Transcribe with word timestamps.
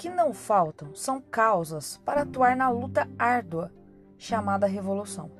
que 0.00 0.08
não 0.08 0.32
faltam 0.32 0.94
são 0.94 1.20
causas 1.20 2.00
para 2.06 2.22
atuar 2.22 2.56
na 2.56 2.70
luta 2.70 3.06
árdua 3.18 3.70
chamada 4.16 4.66
revolução. 4.66 5.30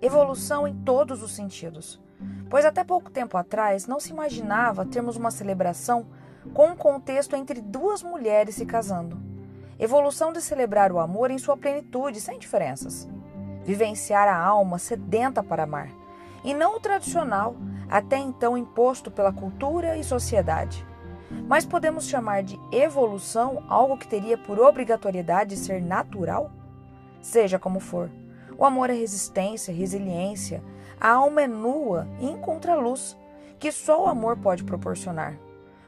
Evolução 0.00 0.68
em 0.68 0.84
todos 0.84 1.20
os 1.20 1.32
sentidos, 1.32 2.00
pois 2.48 2.64
até 2.64 2.84
pouco 2.84 3.10
tempo 3.10 3.36
atrás 3.36 3.88
não 3.88 3.98
se 3.98 4.12
imaginava 4.12 4.86
termos 4.86 5.16
uma 5.16 5.32
celebração 5.32 6.06
com 6.54 6.68
um 6.68 6.76
contexto 6.76 7.34
entre 7.34 7.60
duas 7.60 8.04
mulheres 8.04 8.54
se 8.54 8.64
casando. 8.64 9.20
Evolução 9.80 10.32
de 10.32 10.40
celebrar 10.40 10.92
o 10.92 11.00
amor 11.00 11.32
em 11.32 11.38
sua 11.38 11.56
plenitude, 11.56 12.20
sem 12.20 12.38
diferenças. 12.38 13.08
Vivenciar 13.64 14.28
a 14.28 14.38
alma 14.38 14.78
sedenta 14.78 15.42
para 15.42 15.64
amar, 15.64 15.90
e 16.44 16.54
não 16.54 16.76
o 16.76 16.80
tradicional, 16.80 17.56
até 17.90 18.16
então 18.16 18.56
imposto 18.56 19.10
pela 19.10 19.32
cultura 19.32 19.96
e 19.96 20.04
sociedade. 20.04 20.86
Mas 21.48 21.64
podemos 21.64 22.08
chamar 22.08 22.42
de 22.42 22.58
evolução 22.72 23.64
algo 23.68 23.96
que 23.96 24.08
teria 24.08 24.38
por 24.38 24.58
obrigatoriedade 24.58 25.56
ser 25.56 25.82
natural? 25.82 26.50
Seja 27.20 27.58
como 27.58 27.80
for, 27.80 28.10
o 28.58 28.64
amor 28.64 28.90
é 28.90 28.94
resistência, 28.94 29.74
resiliência, 29.74 30.62
a 31.00 31.10
alma 31.10 31.42
é 31.42 31.46
nua 31.46 32.08
e 32.20 32.26
encontra 32.26 32.74
luz, 32.74 33.16
que 33.58 33.70
só 33.70 34.04
o 34.04 34.08
amor 34.08 34.36
pode 34.38 34.64
proporcionar. 34.64 35.38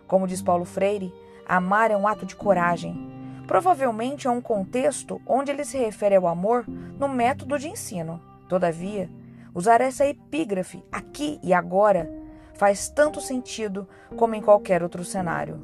Como 0.06 0.26
diz 0.26 0.42
Paulo 0.42 0.64
Freire, 0.64 1.12
amar 1.46 1.90
é 1.90 1.96
um 1.96 2.06
ato 2.06 2.26
de 2.26 2.36
coragem. 2.36 3.08
Provavelmente 3.46 4.26
é 4.26 4.30
um 4.30 4.40
contexto 4.40 5.20
onde 5.26 5.50
ele 5.50 5.64
se 5.64 5.78
refere 5.78 6.14
ao 6.14 6.26
amor 6.26 6.66
no 6.68 7.08
método 7.08 7.58
de 7.58 7.68
ensino. 7.68 8.20
Todavia, 8.48 9.08
usar 9.54 9.80
essa 9.80 10.06
epígrafe 10.06 10.84
aqui 10.92 11.38
e 11.42 11.54
agora 11.54 12.10
faz 12.58 12.88
tanto 12.88 13.20
sentido 13.20 13.88
como 14.16 14.34
em 14.34 14.42
qualquer 14.42 14.82
outro 14.82 15.04
cenário. 15.04 15.62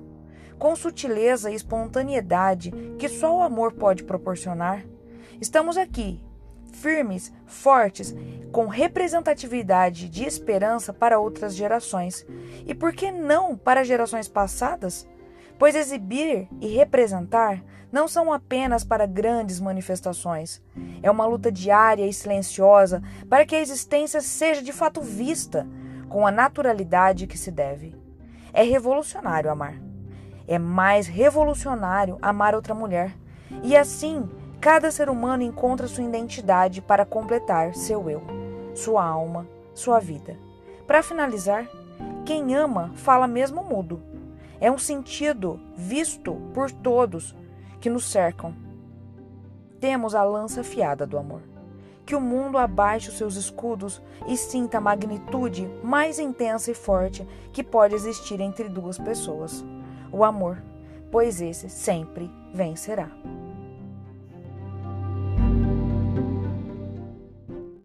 Com 0.58 0.74
sutileza 0.76 1.50
e 1.50 1.54
espontaneidade 1.54 2.70
que 2.98 3.08
só 3.08 3.36
o 3.36 3.42
amor 3.42 3.72
pode 3.72 4.04
proporcionar, 4.04 4.86
estamos 5.40 5.76
aqui, 5.76 6.22
firmes, 6.72 7.32
fortes, 7.44 8.14
com 8.52 8.66
representatividade 8.66 10.08
de 10.08 10.24
esperança 10.24 10.92
para 10.92 11.18
outras 11.18 11.54
gerações. 11.54 12.24
E 12.64 12.72
por 12.72 12.92
que 12.92 13.10
não 13.10 13.56
para 13.56 13.84
gerações 13.84 14.28
passadas? 14.28 15.06
Pois 15.58 15.74
exibir 15.74 16.48
e 16.60 16.68
representar 16.68 17.62
não 17.90 18.06
são 18.06 18.32
apenas 18.32 18.84
para 18.84 19.06
grandes 19.06 19.60
manifestações. 19.60 20.62
É 21.02 21.10
uma 21.10 21.26
luta 21.26 21.50
diária 21.50 22.06
e 22.06 22.12
silenciosa 22.12 23.02
para 23.28 23.44
que 23.44 23.54
a 23.54 23.60
existência 23.60 24.20
seja 24.20 24.62
de 24.62 24.72
fato 24.72 25.00
vista 25.00 25.66
com 26.14 26.24
a 26.24 26.30
naturalidade 26.30 27.26
que 27.26 27.36
se 27.36 27.50
deve. 27.50 27.92
É 28.52 28.62
revolucionário 28.62 29.50
amar. 29.50 29.74
É 30.46 30.60
mais 30.60 31.08
revolucionário 31.08 32.20
amar 32.22 32.54
outra 32.54 32.72
mulher. 32.72 33.16
E 33.64 33.76
assim, 33.76 34.30
cada 34.60 34.92
ser 34.92 35.10
humano 35.10 35.42
encontra 35.42 35.88
sua 35.88 36.04
identidade 36.04 36.80
para 36.80 37.04
completar 37.04 37.74
seu 37.74 38.08
eu, 38.08 38.22
sua 38.76 39.04
alma, 39.04 39.44
sua 39.74 39.98
vida. 39.98 40.38
Para 40.86 41.02
finalizar, 41.02 41.66
quem 42.24 42.54
ama 42.54 42.92
fala 42.94 43.26
mesmo 43.26 43.64
mudo. 43.64 44.00
É 44.60 44.70
um 44.70 44.78
sentido 44.78 45.58
visto 45.76 46.36
por 46.54 46.70
todos 46.70 47.34
que 47.80 47.90
nos 47.90 48.08
cercam. 48.08 48.54
Temos 49.80 50.14
a 50.14 50.22
lança 50.22 50.60
afiada 50.60 51.08
do 51.08 51.18
amor 51.18 51.53
que 52.06 52.14
o 52.14 52.20
mundo 52.20 52.58
abaixe 52.58 53.08
os 53.08 53.16
seus 53.16 53.36
escudos 53.36 54.00
e 54.26 54.36
sinta 54.36 54.78
a 54.78 54.80
magnitude 54.80 55.68
mais 55.82 56.18
intensa 56.18 56.70
e 56.70 56.74
forte 56.74 57.26
que 57.52 57.62
pode 57.62 57.94
existir 57.94 58.40
entre 58.40 58.68
duas 58.68 58.98
pessoas: 58.98 59.64
o 60.12 60.24
amor, 60.24 60.62
pois 61.10 61.40
esse 61.40 61.68
sempre 61.68 62.30
vencerá. 62.52 63.10